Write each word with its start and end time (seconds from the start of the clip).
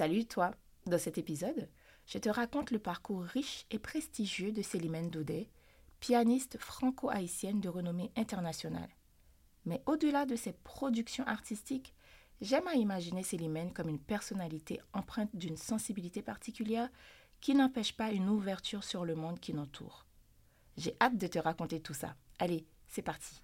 Salut 0.00 0.24
toi 0.24 0.52
Dans 0.86 0.96
cet 0.96 1.18
épisode, 1.18 1.68
je 2.06 2.16
te 2.16 2.30
raconte 2.30 2.70
le 2.70 2.78
parcours 2.78 3.22
riche 3.22 3.66
et 3.70 3.78
prestigieux 3.78 4.50
de 4.50 4.62
Célimène 4.62 5.10
Daudet, 5.10 5.50
pianiste 6.00 6.56
franco-haïtienne 6.56 7.60
de 7.60 7.68
renommée 7.68 8.10
internationale. 8.16 8.88
Mais 9.66 9.82
au-delà 9.84 10.24
de 10.24 10.36
ses 10.36 10.54
productions 10.54 11.26
artistiques, 11.26 11.92
j'aime 12.40 12.66
à 12.66 12.76
imaginer 12.76 13.22
Célimène 13.22 13.74
comme 13.74 13.90
une 13.90 14.00
personnalité 14.00 14.80
empreinte 14.94 15.36
d'une 15.36 15.58
sensibilité 15.58 16.22
particulière 16.22 16.88
qui 17.42 17.54
n'empêche 17.54 17.94
pas 17.94 18.10
une 18.10 18.30
ouverture 18.30 18.84
sur 18.84 19.04
le 19.04 19.14
monde 19.14 19.38
qui 19.38 19.52
l'entoure. 19.52 20.06
J'ai 20.78 20.96
hâte 20.98 21.18
de 21.18 21.26
te 21.26 21.38
raconter 21.38 21.78
tout 21.80 21.92
ça. 21.92 22.16
Allez, 22.38 22.64
c'est 22.88 23.02
parti. 23.02 23.42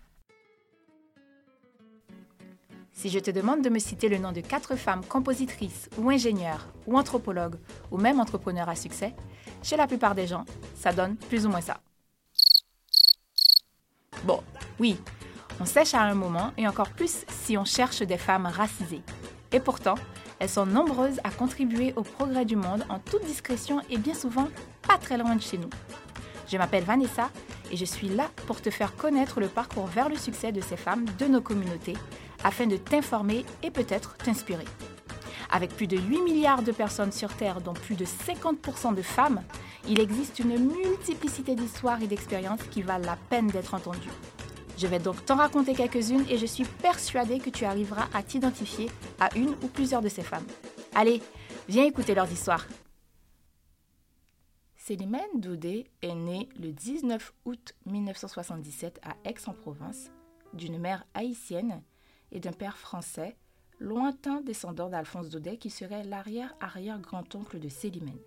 Si 2.97 3.11
je 3.11 3.19
te 3.19 3.31
demande 3.31 3.61
de 3.61 3.69
me 3.69 3.79
citer 3.79 4.09
le 4.09 4.17
nom 4.17 4.33
de 4.33 4.41
quatre 4.41 4.75
femmes 4.75 5.05
compositrices 5.05 5.91
ou 5.99 6.09
ingénieures 6.09 6.67
ou 6.87 6.97
anthropologues 6.97 7.57
ou 7.91 7.99
même 7.99 8.21
entrepreneurs 8.21 8.71
à 8.71 8.75
succès, 8.75 9.15
chez 9.63 9.77
la 9.77 9.87
plupart 9.87 10.15
des 10.15 10.27
gens, 10.27 10.47
ça 10.75 10.95
donne 10.95 11.17
plus 11.17 11.45
ou 11.45 11.51
moins 11.51 11.61
ça. 11.61 11.79
Bon, 14.25 14.43
oui, 14.81 14.97
on 15.61 15.67
sèche 15.67 15.93
à 15.93 16.01
un 16.01 16.15
moment 16.15 16.53
et 16.57 16.67
encore 16.67 16.89
plus 16.89 17.27
si 17.29 17.59
on 17.59 17.67
cherche 17.67 18.01
des 18.01 18.17
femmes 18.17 18.47
racisées. 18.47 19.03
Et 19.53 19.61
pourtant, 19.61 19.97
elles 20.39 20.49
sont 20.49 20.65
nombreuses 20.65 21.21
à 21.23 21.31
contribuer 21.31 21.93
au 21.97 22.03
progrès 22.03 22.47
du 22.47 22.57
monde 22.57 22.87
en 22.89 22.99
toute 22.99 23.27
discrétion 23.27 23.83
et 23.91 23.99
bien 23.99 24.15
souvent 24.15 24.49
pas 24.89 24.97
très 24.97 25.19
loin 25.19 25.37
de 25.37 25.43
chez 25.43 25.59
nous. 25.59 25.71
Je 26.49 26.57
m'appelle 26.57 26.85
Vanessa 26.85 27.29
et 27.71 27.77
je 27.77 27.85
suis 27.85 28.09
là 28.09 28.31
pour 28.47 28.63
te 28.63 28.71
faire 28.71 28.97
connaître 28.97 29.39
le 29.39 29.49
parcours 29.49 29.87
vers 29.87 30.09
le 30.09 30.17
succès 30.17 30.51
de 30.51 30.63
ces 30.63 30.79
femmes 30.79 31.05
de 31.19 31.27
nos 31.27 31.43
communautés 31.43 31.97
afin 32.45 32.67
de 32.67 32.77
t'informer 32.77 33.45
et 33.63 33.71
peut-être 33.71 34.17
t'inspirer. 34.17 34.65
Avec 35.51 35.75
plus 35.75 35.87
de 35.87 35.97
8 35.97 36.23
milliards 36.23 36.63
de 36.63 36.73
personnes 36.73 37.13
sur 37.13 37.35
Terre, 37.35 37.61
dont 37.61 37.73
plus 37.73 37.95
de 37.95 38.05
50% 38.05 38.95
de 38.95 39.03
femmes, 39.03 39.43
il 39.89 40.01
existe 40.01 40.41
une 40.41 40.59
multiplicité 40.59 41.55
d'histoires 41.55 42.03
et 42.03 42.07
d'expériences 42.07 42.63
qui 42.71 42.83
valent 42.83 43.07
la 43.07 43.17
peine 43.31 43.47
d'être 43.49 43.75
entendues. 43.75 44.11
Je 44.79 44.87
vais 44.87 44.99
donc 44.99 45.25
t'en 45.25 45.37
raconter 45.37 45.75
quelques-unes 45.75 46.27
et 46.29 46.37
je 46.37 46.47
suis 46.47 46.65
persuadée 46.65 47.39
que 47.39 47.51
tu 47.51 47.65
arriveras 47.65 48.09
à 48.13 48.23
t'identifier 48.23 48.91
à 49.19 49.35
une 49.37 49.51
ou 49.63 49.69
plusieurs 49.69 50.03
de 50.03 50.09
ces 50.09 50.23
femmes. 50.23 50.45
Allez, 50.95 51.23
viens 51.69 51.85
écouter 51.85 52.15
leurs 52.15 52.31
histoires. 52.31 52.67
Célimène 54.77 55.41
Doudé 55.41 55.87
est 56.03 56.15
née 56.15 56.49
le 56.61 56.73
19 56.73 57.33
août 57.47 57.75
1977 57.87 59.01
à 59.03 59.29
Aix-en-Provence 59.29 60.11
d'une 60.53 60.79
mère 60.79 61.05
haïtienne 61.15 61.83
et 62.37 62.41
d'un 62.41 62.53
père 62.53 62.77
français, 62.77 63.35
lointain 63.81 64.43
descendant 64.43 64.91
d'Alphonse 64.91 65.31
Daudet 65.31 65.57
qui 65.57 65.71
serait 65.71 66.05
l'arrière-arrière-grand-oncle 66.05 67.59
de 67.59 67.69
Célimène. 67.71 68.21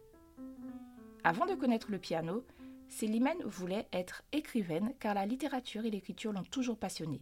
Avant 1.23 1.45
de 1.45 1.53
connaître 1.53 1.91
le 1.91 1.99
piano, 1.99 2.43
Célimène 2.87 3.43
voulait 3.45 3.87
être 3.93 4.23
écrivaine 4.31 4.93
car 4.99 5.13
la 5.13 5.27
littérature 5.27 5.85
et 5.85 5.91
l'écriture 5.91 6.33
l'ont 6.33 6.43
toujours 6.43 6.79
passionnée. 6.79 7.21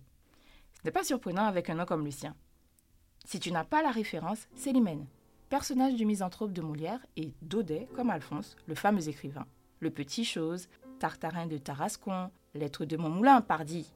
Ce 0.76 0.82
n'est 0.86 0.92
pas 0.92 1.04
surprenant 1.04 1.44
avec 1.44 1.70
un 1.70 1.76
nom 1.76 1.86
comme 1.86 2.06
Lucien. 2.06 2.38
Si 3.26 3.42
tu 3.42 3.52
n'as 3.52 3.66
pas 3.66 3.82
la 3.82 3.92
référence, 3.92 4.48
Célimène, 4.56 5.08
personnage 5.50 5.96
du 5.96 6.06
misanthrope 6.06 6.54
de 6.54 6.62
Molière, 6.62 7.06
et 7.18 7.34
Daudet, 7.42 7.90
comme 7.98 8.12
Alphonse, 8.12 8.56
le 8.66 8.76
fameux 8.76 9.10
écrivain. 9.10 9.46
Le 9.82 9.92
Petit 9.92 10.24
Chose, 10.24 10.70
Tartarin 11.00 11.48
de 11.48 11.58
Tarascon, 11.58 12.32
Lettre 12.54 12.86
de 12.86 12.96
mon 12.96 13.10
moulin, 13.10 13.42
pardi. 13.42 13.92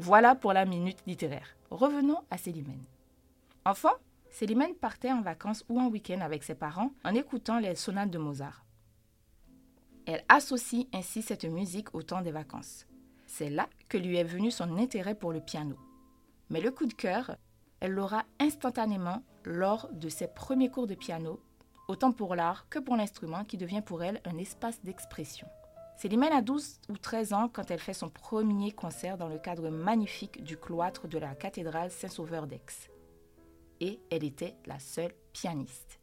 Voilà 0.00 0.34
pour 0.34 0.52
la 0.52 0.64
minute 0.64 0.98
littéraire. 1.06 1.54
Revenons 1.72 2.18
à 2.30 2.36
Célimène. 2.36 2.84
Enfant, 3.64 3.94
Célimène 4.30 4.74
partait 4.74 5.10
en 5.10 5.22
vacances 5.22 5.64
ou 5.70 5.80
en 5.80 5.86
week-end 5.88 6.20
avec 6.20 6.42
ses 6.42 6.54
parents 6.54 6.92
en 7.02 7.14
écoutant 7.14 7.58
les 7.58 7.76
sonates 7.76 8.10
de 8.10 8.18
Mozart. 8.18 8.66
Elle 10.04 10.22
associe 10.28 10.84
ainsi 10.92 11.22
cette 11.22 11.46
musique 11.46 11.94
au 11.94 12.02
temps 12.02 12.20
des 12.20 12.30
vacances. 12.30 12.86
C'est 13.26 13.48
là 13.48 13.70
que 13.88 13.96
lui 13.96 14.18
est 14.18 14.22
venu 14.22 14.50
son 14.50 14.76
intérêt 14.76 15.14
pour 15.14 15.32
le 15.32 15.40
piano. 15.40 15.76
Mais 16.50 16.60
le 16.60 16.72
coup 16.72 16.84
de 16.84 16.92
cœur, 16.92 17.38
elle 17.80 17.92
l'aura 17.92 18.24
instantanément 18.38 19.22
lors 19.44 19.88
de 19.94 20.10
ses 20.10 20.28
premiers 20.28 20.68
cours 20.68 20.86
de 20.86 20.94
piano, 20.94 21.40
autant 21.88 22.12
pour 22.12 22.34
l'art 22.34 22.68
que 22.68 22.80
pour 22.80 22.96
l'instrument 22.96 23.44
qui 23.46 23.56
devient 23.56 23.82
pour 23.82 24.02
elle 24.02 24.20
un 24.26 24.36
espace 24.36 24.82
d'expression. 24.82 25.48
Célimène 26.02 26.32
a 26.32 26.42
12 26.42 26.80
ou 26.88 26.98
13 26.98 27.32
ans 27.32 27.48
quand 27.48 27.70
elle 27.70 27.78
fait 27.78 27.92
son 27.92 28.08
premier 28.08 28.72
concert 28.72 29.16
dans 29.16 29.28
le 29.28 29.38
cadre 29.38 29.70
magnifique 29.70 30.42
du 30.42 30.56
cloître 30.56 31.06
de 31.06 31.16
la 31.16 31.36
cathédrale 31.36 31.92
Saint-Sauveur 31.92 32.48
d'Aix. 32.48 32.90
Et 33.78 34.00
elle 34.10 34.24
était 34.24 34.56
la 34.66 34.80
seule 34.80 35.12
pianiste. 35.32 36.00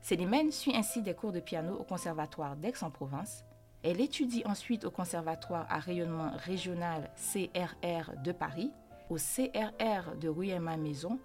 Célimène 0.00 0.50
suit 0.50 0.74
ainsi 0.74 1.02
des 1.02 1.12
cours 1.12 1.32
de 1.32 1.40
piano 1.40 1.76
au 1.76 1.84
conservatoire 1.84 2.56
d'Aix-en-Provence. 2.56 3.44
Elle 3.82 4.00
étudie 4.00 4.44
ensuite 4.46 4.86
au 4.86 4.90
conservatoire 4.90 5.66
à 5.68 5.78
rayonnement 5.78 6.30
régional 6.38 7.10
CRR 7.16 8.16
de 8.24 8.32
Paris, 8.32 8.70
au 9.10 9.16
CRR 9.16 10.16
de 10.18 10.30
Rueil-Maison, 10.30 11.18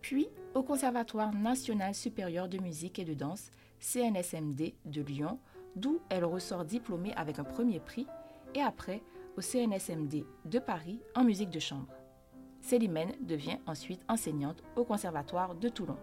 puis 0.00 0.28
au 0.54 0.62
Conservatoire 0.62 1.34
national 1.34 1.94
supérieur 1.94 2.48
de 2.48 2.58
musique 2.58 2.98
et 2.98 3.04
de 3.04 3.12
danse 3.12 3.50
CNSMD 3.86 4.74
de 4.84 5.00
Lyon, 5.00 5.38
d'où 5.76 6.00
elle 6.08 6.24
ressort 6.24 6.64
diplômée 6.64 7.14
avec 7.14 7.38
un 7.38 7.44
premier 7.44 7.78
prix, 7.78 8.08
et 8.56 8.60
après 8.60 9.00
au 9.36 9.40
CNSMD 9.40 10.24
de 10.44 10.58
Paris 10.58 11.00
en 11.14 11.22
musique 11.22 11.50
de 11.50 11.60
chambre. 11.60 11.94
Célimène 12.60 13.12
devient 13.20 13.58
ensuite 13.64 14.02
enseignante 14.08 14.60
au 14.74 14.84
Conservatoire 14.84 15.54
de 15.54 15.68
Toulon. 15.68 15.96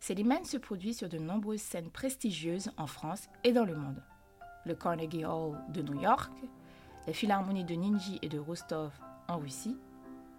Célimène 0.00 0.44
se 0.44 0.56
produit 0.56 0.94
sur 0.94 1.08
de 1.08 1.18
nombreuses 1.18 1.60
scènes 1.60 1.90
prestigieuses 1.90 2.72
en 2.78 2.88
France 2.88 3.28
et 3.44 3.52
dans 3.52 3.64
le 3.64 3.76
monde. 3.76 4.02
Le 4.66 4.74
Carnegie 4.74 5.24
Hall 5.24 5.56
de 5.68 5.82
New 5.82 6.00
York, 6.00 6.32
les 7.06 7.12
philharmonies 7.12 7.64
de 7.64 7.74
Ninji 7.74 8.18
et 8.22 8.28
de 8.28 8.40
Rostov 8.40 8.92
en 9.28 9.38
Russie, 9.38 9.76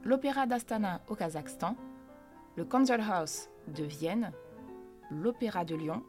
l'Opéra 0.04 0.46
d'Astana 0.46 1.02
au 1.08 1.16
Kazakhstan, 1.16 1.76
le 2.56 2.68
House 3.10 3.50
de 3.68 3.84
Vienne, 3.84 4.32
l'Opéra 5.10 5.64
de 5.64 5.76
Lyon, 5.76 6.04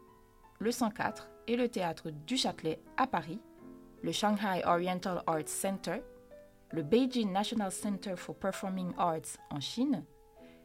le 0.59 0.71
104 0.71 1.31
et 1.47 1.57
le 1.57 1.69
Théâtre 1.69 2.11
du 2.11 2.37
Châtelet 2.37 2.81
à 2.97 3.07
Paris, 3.07 3.41
le 4.03 4.13
Shanghai 4.13 4.63
Oriental 4.67 5.23
Arts 5.27 5.49
Center, 5.49 6.03
le 6.73 6.83
Beijing 6.83 7.33
National 7.33 7.71
Center 7.71 8.17
for 8.17 8.35
Performing 8.35 8.93
Arts 8.99 9.39
en 9.51 9.61
Chine, 9.61 10.05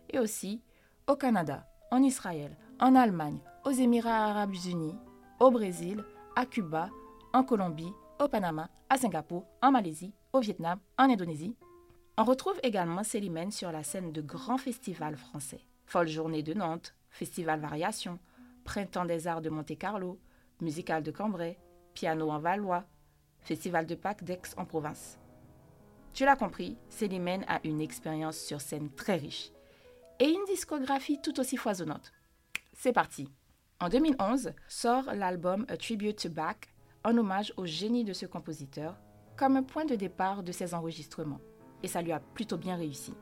et 0.09 0.19
aussi 0.19 0.61
au 1.07 1.15
Canada, 1.15 1.65
en 1.91 2.01
Israël, 2.01 2.57
en 2.79 2.95
Allemagne, 2.95 3.39
aux 3.65 3.71
Émirats 3.71 4.25
arabes 4.25 4.55
unis, 4.65 4.97
au 5.39 5.51
Brésil, 5.51 6.03
à 6.35 6.45
Cuba, 6.45 6.89
en 7.33 7.43
Colombie, 7.43 7.93
au 8.19 8.27
Panama, 8.27 8.69
à 8.89 8.97
Singapour, 8.97 9.45
en 9.61 9.71
Malaisie, 9.71 10.13
au 10.33 10.39
Vietnam, 10.39 10.79
en 10.97 11.09
Indonésie, 11.09 11.55
on 12.19 12.25
retrouve 12.25 12.59
également 12.63 13.05
Célimène 13.05 13.49
sur 13.49 13.71
la 13.71 13.81
scène 13.81 14.11
de 14.11 14.19
grands 14.19 14.57
festivals 14.57 15.15
français. 15.15 15.61
Folle 15.85 16.09
Journée 16.09 16.43
de 16.43 16.53
Nantes, 16.53 16.93
Festival 17.09 17.61
Variation, 17.61 18.19
Printemps 18.65 19.05
des 19.05 19.25
Arts 19.25 19.39
de 19.41 19.49
Monte-Carlo, 19.49 20.19
Musical 20.59 21.01
de 21.01 21.11
Cambrai, 21.11 21.57
Piano 21.93 22.29
en 22.29 22.39
Valois, 22.39 22.83
Festival 23.39 23.85
de 23.85 23.95
Pâques 23.95 24.25
d'Aix 24.25 24.41
en 24.57 24.65
province. 24.65 25.17
Tu 26.13 26.25
l'as 26.25 26.35
compris, 26.35 26.75
Célimène 26.89 27.45
a 27.47 27.61
une 27.63 27.79
expérience 27.79 28.37
sur 28.37 28.59
scène 28.59 28.89
très 28.89 29.15
riche 29.15 29.53
et 30.19 30.27
une 30.27 30.43
discographie 30.45 31.21
tout 31.21 31.39
aussi 31.39 31.55
foisonnante. 31.55 32.11
C'est 32.73 32.91
parti. 32.91 33.29
En 33.79 33.87
2011 33.87 34.51
sort 34.67 35.05
l'album 35.13 35.65
A 35.69 35.77
Tribute 35.77 36.21
to 36.21 36.29
Bach 36.29 36.57
en 37.05 37.17
hommage 37.17 37.53
au 37.55 37.65
génie 37.65 38.03
de 38.03 38.11
ce 38.11 38.25
compositeur, 38.25 38.97
comme 39.37 39.65
point 39.65 39.85
de 39.85 39.95
départ 39.95 40.43
de 40.43 40.51
ses 40.51 40.73
enregistrements 40.73 41.39
et 41.83 41.87
ça 41.87 42.01
lui 42.01 42.11
a 42.11 42.19
plutôt 42.19 42.57
bien 42.57 42.75
réussi. 42.75 43.13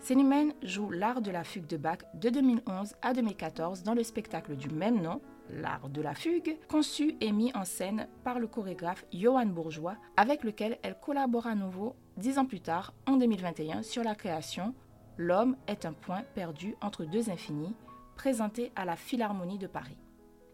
Célimène 0.00 0.54
joue 0.62 0.90
l'art 0.90 1.20
de 1.20 1.30
la 1.30 1.44
fugue 1.44 1.66
de 1.66 1.76
Bach 1.76 1.98
de 2.14 2.30
2011 2.30 2.94
à 3.02 3.12
2014 3.12 3.82
dans 3.82 3.94
le 3.94 4.02
spectacle 4.02 4.56
du 4.56 4.70
même 4.70 5.02
nom, 5.02 5.20
L'art 5.50 5.88
de 5.88 6.02
la 6.02 6.14
fugue, 6.14 6.58
conçu 6.68 7.16
et 7.22 7.32
mis 7.32 7.52
en 7.54 7.64
scène 7.64 8.06
par 8.22 8.38
le 8.38 8.46
chorégraphe 8.46 9.06
Johan 9.12 9.46
Bourgeois, 9.46 9.96
avec 10.16 10.44
lequel 10.44 10.78
elle 10.82 10.98
collabore 11.00 11.46
à 11.46 11.54
nouveau 11.54 11.96
dix 12.18 12.38
ans 12.38 12.44
plus 12.44 12.60
tard, 12.60 12.92
en 13.06 13.16
2021, 13.16 13.82
sur 13.82 14.04
la 14.04 14.14
création 14.14 14.74
L'homme 15.16 15.56
est 15.66 15.84
un 15.84 15.94
point 15.94 16.22
perdu 16.34 16.76
entre 16.80 17.04
deux 17.04 17.30
infinis, 17.30 17.74
présenté 18.14 18.72
à 18.76 18.84
la 18.84 18.94
Philharmonie 18.94 19.58
de 19.58 19.66
Paris. 19.66 19.98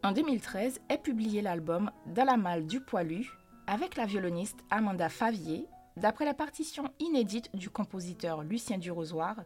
En 0.02 0.12
2013 0.12 0.80
est 0.88 0.98
publié 0.98 1.42
l'album 1.42 1.90
Dans 2.06 2.24
la 2.24 2.36
malle 2.36 2.66
du 2.66 2.80
poilu, 2.80 3.26
avec 3.66 3.96
la 3.96 4.06
violoniste 4.06 4.60
Amanda 4.70 5.08
Favier 5.08 5.66
D'après 5.96 6.24
la 6.24 6.34
partition 6.34 6.90
inédite 6.98 7.54
du 7.54 7.70
compositeur 7.70 8.42
Lucien 8.42 8.78
Durozoir, 8.78 9.36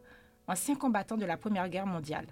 ancien 0.46 0.76
combattant 0.76 1.18
de 1.18 1.26
la 1.26 1.36
Première 1.36 1.68
Guerre 1.68 1.86
mondiale. 1.86 2.26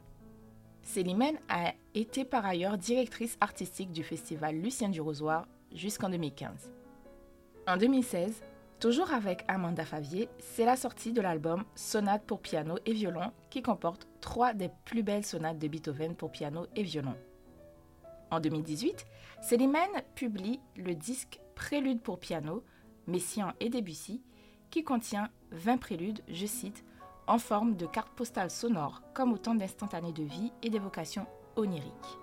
Célimène 0.83 1.39
a 1.51 1.75
été 1.95 2.25
par 2.25 2.47
ailleurs 2.47 2.79
directrice 2.79 3.37
artistique 3.43 3.93
du 3.93 4.03
festival 4.03 4.57
Lucien 4.57 4.89
Durozoir 4.89 5.47
jusqu'en 5.75 6.09
2015. 6.09 6.73
En 7.67 7.77
2016, 7.77 8.43
toujours 8.81 9.13
avec 9.13 9.45
Amanda 9.49 9.85
Favier, 9.85 10.31
c'est 10.39 10.65
la 10.65 10.77
sortie 10.77 11.13
de 11.13 11.21
l'album 11.21 11.65
Sonate 11.75 12.25
pour 12.25 12.41
piano 12.41 12.79
et 12.87 12.95
violon 12.95 13.33
qui 13.51 13.61
comporte 13.61 14.09
trois 14.23 14.55
des 14.55 14.71
plus 14.87 15.03
belles 15.03 15.27
sonates 15.27 15.59
de 15.59 15.69
Beethoven 15.69 16.15
pour 16.15 16.31
piano 16.31 16.67
et 16.75 16.85
violon. 16.85 17.17
En 18.31 18.41
2018, 18.41 19.05
Célimène 19.43 20.03
publie 20.15 20.61
le 20.77 20.95
disque 20.95 21.39
Prélude 21.55 22.01
pour 22.01 22.19
piano, 22.19 22.63
Messiaen 23.07 23.55
et 23.61 23.69
Debussy, 23.69 24.23
qui 24.71 24.85
contient 24.85 25.31
20 25.53 25.79
préludes, 25.79 26.21
je 26.29 26.47
cite, 26.47 26.85
en 27.27 27.39
forme 27.39 27.77
de 27.77 27.87
cartes 27.87 28.15
postales 28.15 28.51
sonores, 28.51 29.03
comme 29.15 29.33
autant 29.33 29.55
d'instantanés 29.55 30.13
de 30.13 30.23
vie 30.23 30.53
et 30.63 30.71
d'évocations 30.71 31.27
oniriques. 31.57 32.19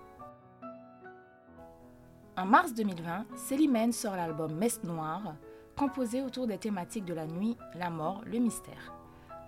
En 2.35 2.45
mars 2.45 2.74
2020, 2.74 3.25
Célimène 3.35 3.91
sort 3.91 4.15
l'album 4.15 4.53
Messe 4.56 4.83
Noire, 4.83 5.35
composé 5.77 6.21
autour 6.21 6.47
des 6.47 6.57
thématiques 6.57 7.06
de 7.06 7.13
la 7.13 7.27
nuit, 7.27 7.57
la 7.75 7.89
mort, 7.89 8.21
le 8.25 8.39
mystère. 8.39 8.94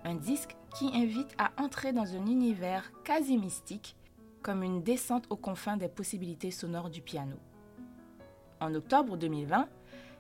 Un 0.04 0.16
disque 0.16 0.56
qui 0.78 0.88
invite 0.94 1.36
à 1.38 1.52
entrer 1.62 1.94
dans 1.94 2.16
un 2.16 2.26
univers 2.28 2.92
quasi 3.04 3.38
mystique, 3.38 3.96
comme 4.44 4.62
une 4.62 4.84
descente 4.84 5.26
aux 5.32 5.36
confins 5.36 5.78
des 5.78 5.90
possibilités 5.90 6.52
sonores 6.52 6.92
du 6.92 7.02
piano. 7.02 7.38
En 8.62 8.74
octobre 8.76 9.18
2020, 9.18 9.68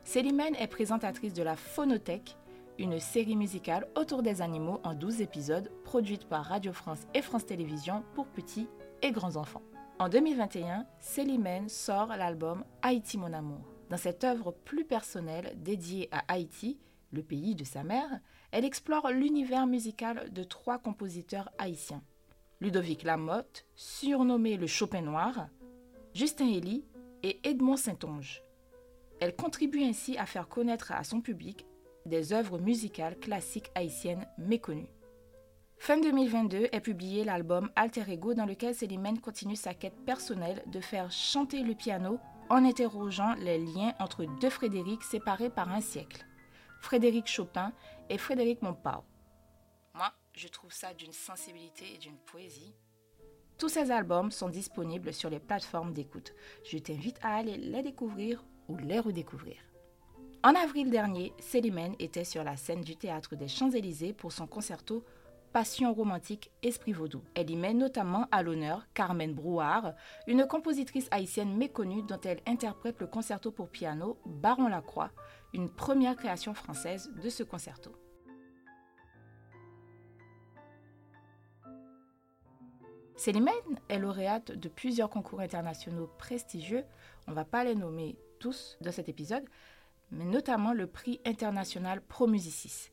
Célimène 0.05 0.55
est 0.55 0.67
présentatrice 0.67 1.33
de 1.33 1.41
la 1.41 1.55
Phonothèque, 1.55 2.37
une 2.77 2.99
série 2.99 3.35
musicale 3.35 3.87
autour 3.97 4.21
des 4.21 4.43
animaux 4.43 4.79
en 4.83 4.93
12 4.93 5.19
épisodes 5.21 5.71
produite 5.83 6.29
par 6.29 6.45
Radio 6.45 6.71
France 6.73 7.07
et 7.15 7.23
France 7.23 7.47
Télévisions 7.47 8.03
pour 8.13 8.27
petits 8.27 8.69
et 9.01 9.11
grands 9.11 9.35
enfants. 9.35 9.63
En 9.97 10.07
2021, 10.07 10.85
Célimène 10.99 11.69
sort 11.69 12.09
l'album 12.09 12.63
Haïti 12.83 13.17
mon 13.17 13.33
amour. 13.33 13.65
Dans 13.89 13.97
cette 13.97 14.23
œuvre 14.23 14.51
plus 14.51 14.85
personnelle 14.85 15.53
dédiée 15.57 16.07
à 16.11 16.23
Haïti, 16.31 16.77
le 17.11 17.23
pays 17.23 17.55
de 17.55 17.63
sa 17.63 17.83
mère, 17.83 18.19
elle 18.51 18.63
explore 18.63 19.09
l'univers 19.09 19.65
musical 19.65 20.31
de 20.31 20.43
trois 20.43 20.77
compositeurs 20.77 21.49
haïtiens. 21.57 22.03
Ludovic 22.61 23.03
Lamotte, 23.03 23.65
surnommé 23.75 24.55
le 24.55 24.67
Chopin 24.67 25.01
noir, 25.01 25.47
Justin 26.13 26.45
Elie 26.45 26.85
et 27.23 27.39
Edmond 27.43 27.77
Saint-Onge. 27.77 28.44
Elle 29.19 29.35
contribue 29.35 29.83
ainsi 29.83 30.17
à 30.17 30.25
faire 30.25 30.47
connaître 30.47 30.91
à 30.91 31.03
son 31.03 31.21
public 31.21 31.65
des 32.05 32.33
œuvres 32.33 32.59
musicales 32.59 33.17
classiques 33.17 33.71
haïtiennes 33.75 34.27
méconnues. 34.37 34.91
Fin 35.77 35.99
2022 35.99 36.69
est 36.71 36.81
publié 36.81 37.23
l'album 37.23 37.69
Alter 37.75 38.03
Ego 38.07 38.33
dans 38.33 38.45
lequel 38.45 38.73
Célimène 38.73 39.19
continue 39.19 39.55
sa 39.55 39.73
quête 39.73 40.05
personnelle 40.05 40.63
de 40.67 40.79
faire 40.79 41.11
chanter 41.11 41.63
le 41.63 41.75
piano 41.75 42.19
en 42.49 42.63
interrogeant 42.63 43.35
les 43.35 43.57
liens 43.57 43.93
entre 43.99 44.25
deux 44.39 44.49
Frédéric 44.49 45.03
séparés 45.03 45.49
par 45.49 45.69
un 45.71 45.81
siècle, 45.81 46.25
Frédéric 46.79 47.27
Chopin 47.27 47.73
et 48.09 48.17
Frédéric 48.17 48.61
Montpau. 48.61 49.03
Moi, 49.93 50.11
je 50.33 50.47
trouve 50.47 50.71
ça 50.71 50.93
d'une 50.93 51.13
sensibilité 51.13 51.85
et 51.93 51.97
d'une 51.97 52.17
poésie. 52.17 52.75
Tous 53.57 53.69
ces 53.69 53.89
albums 53.91 54.31
sont 54.31 54.49
disponibles 54.49 55.13
sur 55.13 55.29
les 55.29 55.39
plateformes 55.39 55.93
d'écoute. 55.93 56.33
Je 56.63 56.77
t'invite 56.77 57.19
à 57.21 57.35
aller 57.35 57.57
les 57.57 57.83
découvrir 57.83 58.43
ou 58.67 58.77
les 58.77 58.99
redécouvrir. 58.99 59.57
En 60.43 60.53
avril 60.53 60.91
dernier, 60.91 61.33
Célimène 61.39 61.95
était 61.97 62.23
sur 62.23 62.43
la 62.43 62.55
scène 62.55 62.81
du 62.81 62.95
théâtre 62.95 63.35
des 63.35 63.47
Champs-Élysées 63.47 64.13
pour 64.13 64.31
son 64.31 64.45
concerto 64.45 65.03
Passion 65.55 65.93
romantique, 65.93 66.51
Esprit 66.63 66.91
vaudou. 66.91 67.23
Elle 67.33 67.49
y 67.49 67.55
met 67.55 67.73
notamment 67.73 68.27
à 68.29 68.43
l'honneur 68.43 68.85
Carmen 68.93 69.33
Brouard, 69.33 69.93
une 70.27 70.45
compositrice 70.45 71.07
haïtienne 71.11 71.55
méconnue 71.55 72.03
dont 72.03 72.19
elle 72.25 72.41
interprète 72.45 72.99
le 72.99 73.07
concerto 73.07 73.51
pour 73.51 73.69
piano 73.69 74.19
Baron 74.25 74.67
Lacroix, 74.67 75.11
une 75.53 75.69
première 75.69 76.17
création 76.17 76.53
française 76.53 77.09
de 77.23 77.29
ce 77.29 77.43
concerto. 77.43 77.93
Célimène 83.15 83.79
est 83.87 83.97
lauréate 83.97 84.51
de 84.51 84.67
plusieurs 84.67 85.09
concours 85.09 85.39
internationaux 85.39 86.09
prestigieux, 86.17 86.83
on 87.27 87.31
ne 87.31 87.35
va 87.35 87.45
pas 87.45 87.63
les 87.63 87.75
nommer 87.75 88.17
tous 88.39 88.77
dans 88.81 88.91
cet 88.91 89.09
épisode, 89.09 89.45
mais 90.11 90.25
notamment 90.25 90.73
le 90.73 90.87
prix 90.87 91.19
international 91.25 92.01
Pro 92.01 92.27
Musicis. 92.27 92.91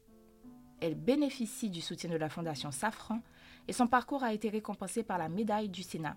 Elle 0.80 0.94
bénéficie 0.94 1.70
du 1.70 1.80
soutien 1.80 2.10
de 2.10 2.16
la 2.16 2.28
Fondation 2.28 2.70
Safran 2.70 3.20
et 3.68 3.72
son 3.72 3.86
parcours 3.86 4.24
a 4.24 4.32
été 4.32 4.48
récompensé 4.48 5.02
par 5.02 5.18
la 5.18 5.28
médaille 5.28 5.68
du 5.68 5.82
Sénat. 5.82 6.16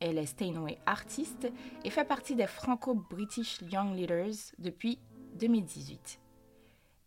Elle 0.00 0.16
est 0.16 0.26
Steinway 0.26 0.78
artiste 0.86 1.52
et 1.84 1.90
fait 1.90 2.06
partie 2.06 2.34
des 2.34 2.46
Franco-British 2.46 3.60
Young 3.70 3.94
Leaders 3.94 4.54
depuis 4.58 4.98
2018. 5.34 6.18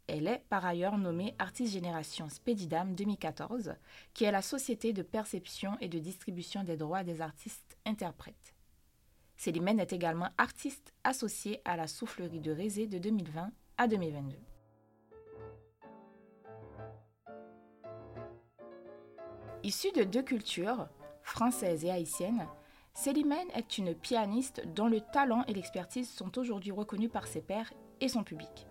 Elle 0.07 0.27
est 0.27 0.43
par 0.49 0.65
ailleurs 0.65 0.97
nommée 0.97 1.33
Artiste 1.39 1.73
Génération 1.73 2.29
Spedidam 2.29 2.93
2014, 2.93 3.75
qui 4.13 4.25
est 4.25 4.31
la 4.31 4.41
société 4.41 4.93
de 4.93 5.01
perception 5.01 5.77
et 5.79 5.87
de 5.87 5.97
distribution 5.97 6.63
des 6.63 6.77
droits 6.77 7.03
des 7.03 7.21
artistes 7.21 7.77
interprètes. 7.85 8.52
Célimène 9.35 9.79
est 9.79 9.93
également 9.93 10.29
artiste 10.37 10.93
associée 11.03 11.61
à 11.65 11.75
la 11.75 11.87
soufflerie 11.87 12.39
de 12.39 12.51
Rézé 12.51 12.87
de 12.87 12.97
2020 12.97 13.51
à 13.77 13.87
2022. 13.87 14.37
Issue 19.63 19.91
de 19.93 20.03
deux 20.03 20.23
cultures, 20.23 20.87
française 21.21 21.85
et 21.85 21.91
haïtienne, 21.91 22.47
Célimène 22.93 23.49
est 23.55 23.77
une 23.77 23.95
pianiste 23.95 24.61
dont 24.75 24.87
le 24.87 25.01
talent 25.01 25.43
et 25.47 25.53
l'expertise 25.53 26.09
sont 26.09 26.37
aujourd'hui 26.37 26.71
reconnus 26.71 27.09
par 27.11 27.27
ses 27.27 27.41
pairs 27.41 27.73
et 28.01 28.07
son 28.07 28.23
public. 28.23 28.67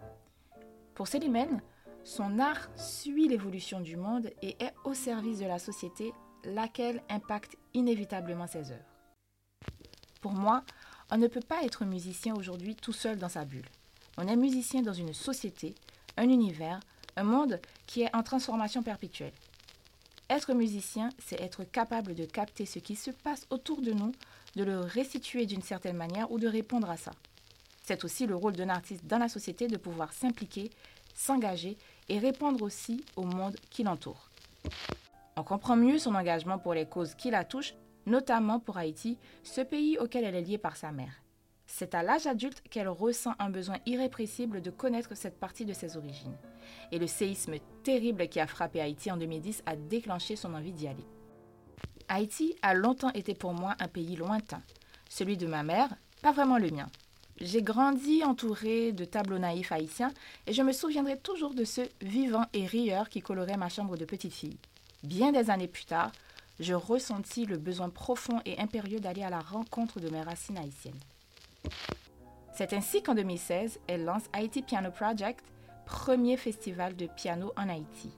Pour 0.95 1.09
Célimène, 1.09 1.63
son 2.05 2.39
art 2.39 2.69
suit 2.77 3.29
l'évolution 3.29 3.81
du 3.81 3.97
monde 3.97 4.31
et 4.43 4.63
est 4.63 4.75
au 4.85 4.95
service 4.95 5.39
de 5.39 5.47
la 5.47 5.59
société, 5.59 6.13
laquelle 6.45 7.03
impacte 7.09 7.57
inévitablement 7.75 8.47
ses 8.47 8.71
œuvres. 8.71 8.92
Pour 10.23 10.33
moi, 10.33 10.63
on 11.11 11.19
ne 11.19 11.27
peut 11.27 11.41
pas 11.41 11.65
être 11.65 11.85
musicien 11.85 12.35
aujourd'hui 12.35 12.77
tout 12.77 12.93
seul 12.93 13.19
dans 13.19 13.29
sa 13.29 13.45
bulle. 13.45 13.69
On 14.17 14.29
est 14.29 14.37
musicien 14.37 14.81
dans 14.81 14.93
une 14.93 15.13
société, 15.13 15.75
un 16.17 16.29
univers, 16.29 16.79
un 17.17 17.25
monde 17.25 17.61
qui 17.87 18.03
est 18.03 18.17
en 18.17 18.23
transformation 18.23 18.85
perpétuelle. 18.85 19.33
Être 20.31 20.55
musicien, 20.55 21.11
c'est 21.19 21.41
être 21.41 21.65
capable 21.65 22.15
de 22.15 22.25
capter 22.25 22.67
ce 22.67 22.79
qui 22.79 22.95
se 22.95 23.11
passe 23.11 23.47
autour 23.51 23.83
de 23.83 23.91
nous, 23.91 24.13
de 24.55 24.63
le 24.63 24.79
restituer 24.79 25.45
d'une 25.45 25.61
certaine 25.61 25.97
manière 25.97 26.31
ou 26.31 26.39
de 26.39 26.47
répondre 26.47 26.89
à 26.89 26.97
ça. 26.97 27.11
C'est 27.83 28.05
aussi 28.05 28.27
le 28.27 28.37
rôle 28.37 28.55
d'un 28.55 28.69
artiste 28.69 29.05
dans 29.05 29.19
la 29.19 29.29
société 29.29 29.67
de 29.67 29.77
pouvoir 29.77 30.13
s'impliquer, 30.13 30.71
s'engager 31.15 31.77
et 32.09 32.21
répondre 32.21 32.63
aussi 32.63 33.05
au 33.17 33.25
monde 33.25 33.57
qui 33.71 33.83
l'entoure. 33.83 34.31
On 35.37 35.43
comprend 35.43 35.75
mieux 35.75 35.99
son 35.99 36.15
engagement 36.15 36.59
pour 36.59 36.75
les 36.75 36.87
causes 36.87 37.15
qui 37.17 37.31
la 37.33 37.45
touchent 37.45 37.75
notamment 38.07 38.61
pour 38.61 38.77
Haïti, 38.77 39.19
ce 39.43 39.61
pays 39.61 39.99
auquel 39.99 40.25
elle 40.25 40.35
est 40.35 40.43
liée 40.43 40.59
par 40.59 40.77
sa 40.77 40.93
mère. 40.93 41.23
C'est 41.67 41.95
à 41.95 42.03
l'âge 42.03 42.27
adulte 42.27 42.63
qu'elle 42.71 42.89
ressent 42.89 43.35
un 43.39 43.49
besoin 43.49 43.79
irrépressible 43.87 44.61
de 44.61 44.71
connaître 44.71 45.17
cette 45.17 45.41
partie 45.41 45.65
de 45.65 45.73
ses 45.73 45.97
origines. 45.97 46.37
Et 46.91 46.99
le 46.99 47.07
séisme 47.07 47.55
terrible 47.83 48.29
qui 48.29 48.41
a 48.41 48.47
frappé 48.47 48.81
Haïti 48.81 49.11
en 49.11 49.17
2010 49.17 49.63
a 49.65 49.77
déclenché 49.77 50.37
son 50.37 50.55
envie 50.55 50.73
d'y 50.73 50.87
aller. 50.87 51.07
Haïti 52.09 52.55
a 52.61 52.75
longtemps 52.75 53.13
été 53.13 53.35
pour 53.35 53.55
moi 53.55 53.75
un 53.81 53.89
pays 53.89 54.17
lointain. 54.17 54.63
Celui 55.09 55.37
de 55.37 55.47
ma 55.47 55.63
mère, 55.63 55.89
pas 56.21 56.33
vraiment 56.33 56.59
le 56.59 56.71
mien. 56.71 56.89
J'ai 57.41 57.63
grandi 57.63 58.23
entouré 58.23 58.93
de 58.93 59.05
tableaux 59.05 59.39
naïfs 59.39 59.73
haïtiens 59.73 60.13
et 60.47 60.53
je 60.53 60.63
me 60.63 60.73
souviendrai 60.73 61.17
toujours 61.17 61.55
de 61.55 61.65
ceux 61.65 61.89
vivants 62.03 62.47
et 62.53 62.67
rieurs 62.67 63.09
qui 63.09 63.23
coloraient 63.23 63.57
ma 63.57 63.69
chambre 63.69 63.97
de 63.97 64.05
petite 64.05 64.35
fille. 64.35 64.59
Bien 65.03 65.33
des 65.33 65.51
années 65.51 65.69
plus 65.69 65.87
tard, 65.87 66.13
je 66.61 66.75
ressentis 66.75 67.47
le 67.47 67.57
besoin 67.57 67.89
profond 67.89 68.41
et 68.45 68.59
impérieux 68.61 69.01
d'aller 69.01 69.23
à 69.23 69.31
la 69.31 69.41
rencontre 69.41 70.01
de 70.01 70.09
mes 70.09 70.23
racines 70.23 70.59
haïtiennes. 70.59 71.01
C'est 72.55 72.73
ainsi 72.73 73.03
qu'en 73.03 73.15
2016, 73.15 73.81
elle 73.87 74.05
lance 74.05 74.25
Haiti 74.35 74.63
Piano 74.63 74.91
Project, 74.91 75.45
premier 75.87 76.37
festival 76.37 76.95
de 76.97 77.07
piano 77.07 77.53
en 77.57 77.69
Haïti. 77.69 78.11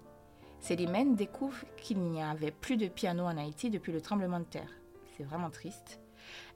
Célimène 0.60 1.14
découvre 1.14 1.64
qu'il 1.76 1.98
n'y 1.98 2.22
avait 2.22 2.50
plus 2.50 2.76
de 2.76 2.88
piano 2.88 3.24
en 3.24 3.36
Haïti 3.36 3.70
depuis 3.70 3.92
le 3.92 4.00
tremblement 4.00 4.40
de 4.40 4.44
terre. 4.44 4.70
C'est 5.16 5.24
vraiment 5.24 5.50
triste. 5.50 6.00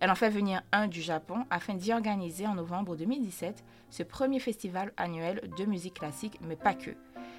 Elle 0.01 0.11
en 0.11 0.15
fait 0.15 0.31
venir 0.31 0.63
un 0.73 0.89
du 0.89 1.03
Japon 1.03 1.45
afin 1.51 1.75
d'y 1.75 1.93
organiser 1.93 2.47
en 2.47 2.55
novembre 2.55 2.97
2017 2.97 3.63
ce 3.91 4.03
premier 4.03 4.41
festival 4.41 4.93
annuel 4.97 5.51
de 5.57 5.65
musique 5.65 5.95
classique, 5.95 6.39
mais 6.41 6.57
pas 6.57 6.75
que. 6.75 6.91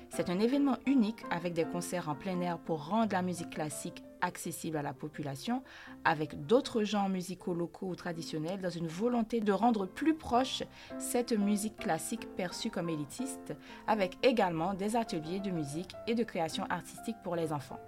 C'est 0.09 0.29
un 0.29 0.39
événement 0.39 0.77
unique 0.85 1.23
avec 1.29 1.53
des 1.53 1.65
concerts 1.65 2.09
en 2.09 2.15
plein 2.15 2.41
air 2.41 2.57
pour 2.57 2.87
rendre 2.87 3.13
la 3.13 3.21
musique 3.21 3.51
classique 3.51 4.03
accessible 4.21 4.77
à 4.77 4.81
la 4.81 4.93
population, 4.93 5.63
avec 6.03 6.45
d'autres 6.45 6.83
genres 6.83 7.09
musicaux 7.09 7.53
locaux 7.53 7.87
ou 7.87 7.95
traditionnels, 7.95 8.59
dans 8.59 8.69
une 8.69 8.87
volonté 8.87 9.39
de 9.39 9.51
rendre 9.51 9.85
plus 9.85 10.15
proche 10.15 10.63
cette 10.97 11.31
musique 11.31 11.77
classique 11.77 12.27
perçue 12.35 12.69
comme 12.69 12.89
élitiste, 12.89 13.55
avec 13.87 14.17
également 14.23 14.73
des 14.73 14.95
ateliers 14.95 15.39
de 15.39 15.51
musique 15.51 15.93
et 16.07 16.15
de 16.15 16.23
création 16.23 16.65
artistique 16.69 17.17
pour 17.23 17.35
les 17.35 17.53
enfants. 17.53 17.79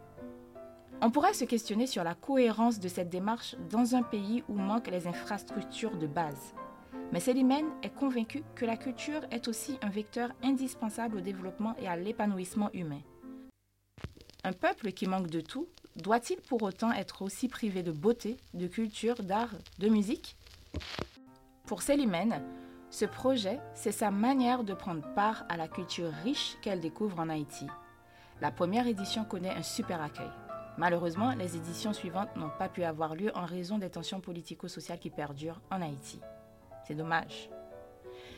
On 1.02 1.10
pourrait 1.10 1.34
se 1.34 1.46
questionner 1.46 1.88
sur 1.88 2.04
la 2.04 2.14
cohérence 2.14 2.80
de 2.80 2.88
cette 2.88 3.10
démarche 3.10 3.56
dans 3.70 3.96
un 3.96 4.04
pays 4.04 4.44
où 4.48 4.54
manquent 4.54 4.92
les 4.92 5.08
infrastructures 5.08 5.98
de 5.98 6.06
base. 6.06 6.54
Mais 7.12 7.20
Célimène 7.20 7.68
est 7.84 7.94
convaincu 7.94 8.42
que 8.56 8.66
la 8.66 8.78
culture 8.78 9.22
est 9.32 9.50
aussi 9.50 9.78
un 9.82 9.90
vecteur 9.90 10.32
indispensable 10.44 11.18
au 11.18 11.22
développement 11.22 11.76
et 11.78 11.88
à 11.88 11.98
l'épanouissement 11.98 12.70
humain. 12.74 13.02
Un 14.44 14.54
peuple 14.54 14.94
qui 14.94 15.08
manque 15.08 15.28
de 15.28 15.42
tout, 15.42 15.68
doit-il 15.98 16.38
pour 16.38 16.64
autant 16.64 16.92
être 16.94 17.22
aussi 17.22 17.50
privé 17.50 17.84
de 17.84 17.92
beauté, 17.92 18.38
de 18.54 18.68
culture, 18.68 19.22
d'art, 19.24 19.54
de 19.78 19.90
musique? 19.90 20.38
Pour 21.66 21.82
Célimène, 21.82 22.42
ce 22.90 23.06
projet, 23.06 23.60
c'est 23.74 23.92
sa 23.92 24.10
manière 24.10 24.64
de 24.64 24.74
prendre 24.74 25.14
part 25.14 25.46
à 25.50 25.58
la 25.58 25.68
culture 25.68 26.12
riche 26.24 26.58
qu'elle 26.62 26.80
découvre 26.80 27.20
en 27.20 27.30
Haïti. 27.30 27.68
La 28.40 28.52
première 28.52 28.88
édition 28.88 29.26
connaît 29.26 29.54
un 29.54 29.64
super 29.64 30.02
accueil. 30.02 30.32
Malheureusement, 30.78 31.34
les 31.36 31.58
éditions 31.58 31.94
suivantes 31.94 32.36
n'ont 32.38 32.52
pas 32.58 32.70
pu 32.70 32.84
avoir 32.84 33.16
lieu 33.16 33.32
en 33.36 33.46
raison 33.46 33.78
des 33.78 33.90
tensions 33.90 34.22
politico-sociales 34.22 35.00
qui 35.00 35.10
perdurent 35.10 35.62
en 35.70 35.82
Haïti. 35.82 36.22
C'est 36.92 36.98
dommage. 36.98 37.50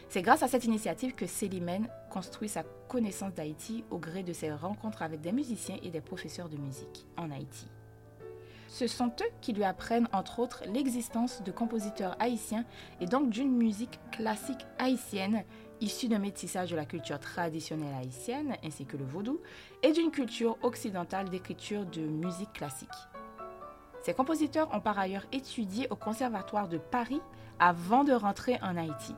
C'est 0.09 0.21
grâce 0.21 0.43
à 0.43 0.47
cette 0.47 0.65
initiative 0.65 1.15
que 1.15 1.25
Célimène 1.25 1.87
construit 2.11 2.47
sa 2.47 2.61
connaissance 2.87 3.33
d'Haïti 3.33 3.83
au 3.89 3.97
gré 3.97 4.21
de 4.21 4.31
ses 4.31 4.53
rencontres 4.53 5.01
avec 5.01 5.21
des 5.21 5.31
musiciens 5.31 5.79
et 5.81 5.89
des 5.89 6.01
professeurs 6.01 6.49
de 6.49 6.57
musique 6.57 7.07
en 7.17 7.31
Haïti. 7.31 7.67
Ce 8.67 8.85
sont 8.85 9.07
eux 9.07 9.31
qui 9.41 9.53
lui 9.53 9.63
apprennent 9.63 10.07
entre 10.13 10.37
autres 10.37 10.61
l'existence 10.71 11.41
de 11.41 11.51
compositeurs 11.51 12.15
haïtiens 12.19 12.63
et 13.01 13.07
donc 13.07 13.31
d'une 13.31 13.57
musique 13.57 13.99
classique 14.11 14.67
haïtienne 14.77 15.43
issue 15.81 16.07
d'un 16.07 16.19
métissage 16.19 16.69
de 16.69 16.75
la 16.75 16.85
culture 16.85 17.19
traditionnelle 17.19 17.95
haïtienne 17.99 18.55
ainsi 18.63 18.85
que 18.85 18.97
le 18.97 19.05
vaudou 19.05 19.41
et 19.81 19.93
d'une 19.93 20.11
culture 20.11 20.59
occidentale 20.61 21.29
d'écriture 21.29 21.87
de 21.87 22.01
musique 22.01 22.53
classique. 22.53 22.89
Ces 24.03 24.13
compositeurs 24.13 24.73
ont 24.73 24.81
par 24.81 24.99
ailleurs 24.99 25.25
étudié 25.31 25.87
au 25.89 25.95
Conservatoire 25.95 26.67
de 26.67 26.77
Paris 26.77 27.21
avant 27.57 28.03
de 28.03 28.11
rentrer 28.11 28.59
en 28.61 28.75
Haïti. 28.75 29.15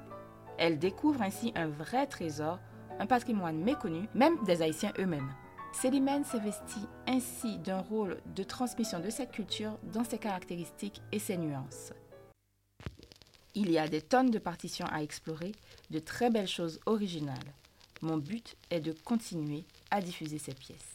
Elles 0.60 0.78
découvrent 0.78 1.24
ainsi 1.24 1.52
un 1.56 1.68
vrai 1.68 2.06
trésor, 2.06 2.60
un 3.00 3.08
patrimoine 3.08 3.58
méconnu, 3.58 4.08
même 4.14 4.42
des 4.44 4.62
Haïtiens 4.62 4.94
eux-mêmes. 5.00 5.34
Célimène 5.74 6.24
s'investit 6.24 6.88
ainsi 7.08 7.58
d'un 7.58 7.82
rôle 7.82 8.22
de 8.36 8.44
transmission 8.44 9.00
de 9.00 9.10
cette 9.10 9.32
culture 9.32 9.78
dans 9.92 10.04
ses 10.04 10.20
caractéristiques 10.20 11.02
et 11.12 11.20
ses 11.20 11.38
nuances. 11.38 11.92
Il 13.56 13.72
y 13.72 13.80
a 13.80 13.88
des 13.88 14.02
tonnes 14.02 14.32
de 14.32 14.40
partitions 14.40 14.88
à 14.92 15.02
explorer, 15.02 15.54
de 15.90 16.00
très 16.00 16.30
belles 16.30 16.48
choses 16.48 16.80
originales. 16.86 17.54
Mon 18.02 18.18
but 18.18 18.56
est 18.70 18.82
de 18.82 18.94
continuer 18.94 19.66
à 19.90 20.00
diffuser 20.00 20.38
ces 20.38 20.54
pièces. 20.54 20.94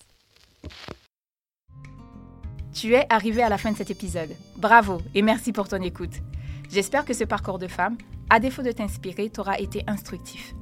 Tu 2.81 2.95
es 2.95 3.05
arrivé 3.11 3.43
à 3.43 3.51
la 3.51 3.59
fin 3.59 3.73
de 3.73 3.77
cet 3.77 3.91
épisode. 3.91 4.35
Bravo 4.57 5.03
et 5.15 5.21
merci 5.21 5.53
pour 5.53 5.69
ton 5.69 5.83
écoute. 5.83 6.15
J'espère 6.71 7.05
que 7.05 7.13
ce 7.13 7.25
parcours 7.25 7.59
de 7.59 7.67
femme, 7.67 7.99
à 8.31 8.41
défaut 8.41 8.63
de 8.63 8.73
t'inspirer, 8.73 9.29
t'aura 9.29 9.59
été 9.59 9.85
instructif. 9.87 10.55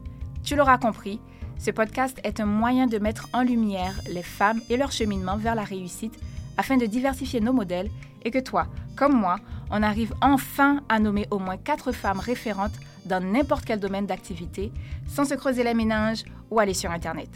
Tu 0.42 0.56
l'auras 0.56 0.78
compris, 0.78 1.20
ce 1.60 1.70
podcast 1.70 2.18
est 2.24 2.40
un 2.40 2.44
moyen 2.44 2.88
de 2.88 2.98
mettre 2.98 3.28
en 3.32 3.42
lumière 3.42 3.94
les 4.10 4.24
femmes 4.24 4.60
et 4.68 4.76
leur 4.76 4.90
cheminement 4.90 5.36
vers 5.36 5.54
la 5.54 5.62
réussite 5.62 6.18
afin 6.56 6.76
de 6.76 6.86
diversifier 6.86 7.38
nos 7.38 7.52
modèles 7.52 7.88
et 8.24 8.32
que 8.32 8.40
toi, 8.40 8.66
comme 8.96 9.14
moi, 9.14 9.36
on 9.70 9.84
arrive 9.84 10.12
enfin 10.20 10.80
à 10.88 10.98
nommer 10.98 11.28
au 11.30 11.38
moins 11.38 11.56
quatre 11.56 11.92
femmes 11.92 12.18
référentes 12.18 12.80
dans 13.06 13.22
n'importe 13.22 13.64
quel 13.64 13.78
domaine 13.78 14.06
d'activité 14.06 14.72
sans 15.06 15.24
se 15.24 15.34
creuser 15.34 15.62
les 15.62 15.72
méninges 15.72 16.24
ou 16.50 16.58
aller 16.58 16.74
sur 16.74 16.90
Internet. 16.90 17.30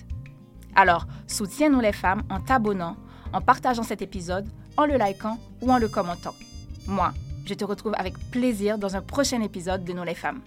Alors, 0.75 1.07
soutiens-nous 1.29 1.79
les 1.79 1.93
femmes 1.93 2.25
en 2.29 2.41
t'abonnant, 2.41 2.97
en 3.33 3.41
partageant 3.41 3.85
cet 3.85 4.03
épisode, 4.03 4.49
en 4.77 4.87
le 4.87 4.97
likant 4.97 5.39
ou 5.61 5.71
en 5.71 5.79
le 5.79 5.89
commentant. 5.89 6.35
Moi, 6.87 7.13
je 7.47 7.55
te 7.55 7.65
retrouve 7.65 7.95
avec 7.97 8.15
plaisir 8.31 8.79
dans 8.79 8.97
un 8.97 9.03
prochain 9.03 9.43
épisode 9.43 9.85
de 9.85 9.93
Nous 9.93 10.05
les 10.05 10.15
femmes. 10.15 10.41